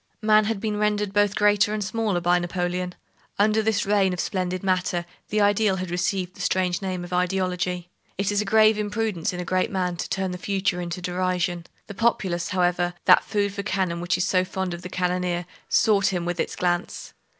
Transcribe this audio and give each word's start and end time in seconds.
Man 0.23 0.45
had 0.45 0.59
been 0.59 0.77
rendered 0.77 1.13
both 1.13 1.35
greater 1.35 1.75
and 1.75 1.83
smaller 1.83 2.19
by 2.19 2.39
Napoleon. 2.39 2.95
Under 3.37 3.61
this 3.61 3.85
reign 3.85 4.13
of 4.13 4.19
splendid 4.19 4.63
matter, 4.63 5.05
the 5.29 5.41
ideal 5.41 5.75
had 5.75 5.91
received 5.91 6.33
the 6.33 6.41
strange 6.41 6.81
name 6.81 7.03
of 7.03 7.13
ideology! 7.13 7.91
It 8.17 8.31
is 8.31 8.41
a 8.41 8.43
grave 8.43 8.79
imprudence 8.79 9.31
in 9.31 9.39
a 9.39 9.45
great 9.45 9.69
man 9.69 9.97
to 9.97 10.09
turn 10.09 10.31
the 10.31 10.39
future 10.39 10.81
into 10.81 11.03
derision. 11.03 11.67
The 11.85 11.93
populace, 11.93 12.49
however, 12.49 12.95
that 13.05 13.23
food 13.23 13.53
for 13.53 13.61
cannon 13.61 14.01
which 14.01 14.17
is 14.17 14.25
so 14.25 14.43
fond 14.43 14.73
of 14.73 14.81
the 14.81 14.89
cannoneer, 14.89 15.45
sought 15.69 16.07
him 16.07 16.25
with 16.25 16.39
its 16.39 16.55
glance. 16.55 17.13